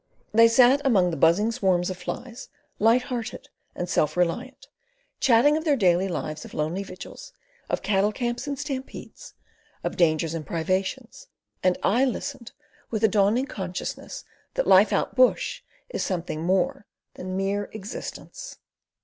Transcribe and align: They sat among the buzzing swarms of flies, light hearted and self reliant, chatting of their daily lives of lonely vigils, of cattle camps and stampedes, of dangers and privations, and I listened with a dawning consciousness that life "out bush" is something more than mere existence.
They 0.33 0.47
sat 0.47 0.81
among 0.83 1.11
the 1.11 1.15
buzzing 1.15 1.51
swarms 1.51 1.91
of 1.91 1.95
flies, 1.97 2.49
light 2.79 3.03
hearted 3.03 3.49
and 3.75 3.87
self 3.87 4.17
reliant, 4.17 4.65
chatting 5.19 5.55
of 5.57 5.63
their 5.63 5.75
daily 5.75 6.07
lives 6.07 6.43
of 6.43 6.55
lonely 6.55 6.81
vigils, 6.81 7.33
of 7.69 7.83
cattle 7.83 8.11
camps 8.11 8.47
and 8.47 8.57
stampedes, 8.57 9.35
of 9.83 9.95
dangers 9.97 10.33
and 10.33 10.43
privations, 10.43 11.27
and 11.61 11.77
I 11.83 12.03
listened 12.03 12.51
with 12.89 13.03
a 13.03 13.07
dawning 13.07 13.45
consciousness 13.45 14.23
that 14.55 14.65
life 14.65 14.91
"out 14.91 15.13
bush" 15.13 15.61
is 15.89 16.01
something 16.01 16.41
more 16.41 16.87
than 17.13 17.37
mere 17.37 17.65
existence. 17.71 18.57